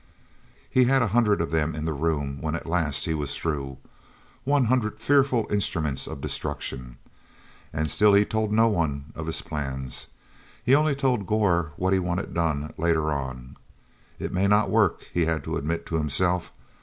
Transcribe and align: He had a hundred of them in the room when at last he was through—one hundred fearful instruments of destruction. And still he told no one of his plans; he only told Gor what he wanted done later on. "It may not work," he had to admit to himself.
He 0.67 0.85
had 0.85 1.03
a 1.03 1.09
hundred 1.13 1.41
of 1.41 1.51
them 1.51 1.75
in 1.75 1.85
the 1.85 1.93
room 1.93 2.41
when 2.41 2.55
at 2.55 2.65
last 2.65 3.05
he 3.05 3.13
was 3.13 3.35
through—one 3.37 4.65
hundred 4.65 4.99
fearful 4.99 5.45
instruments 5.51 6.07
of 6.07 6.21
destruction. 6.21 6.97
And 7.71 7.87
still 7.87 8.15
he 8.15 8.25
told 8.25 8.51
no 8.51 8.67
one 8.67 9.13
of 9.13 9.27
his 9.27 9.43
plans; 9.43 10.07
he 10.65 10.73
only 10.73 10.95
told 10.95 11.27
Gor 11.27 11.73
what 11.75 11.93
he 11.93 11.99
wanted 11.99 12.33
done 12.33 12.73
later 12.79 13.11
on. 13.11 13.57
"It 14.17 14.33
may 14.33 14.47
not 14.47 14.71
work," 14.71 15.05
he 15.13 15.25
had 15.25 15.43
to 15.43 15.55
admit 15.55 15.85
to 15.85 15.97
himself. 15.99 16.51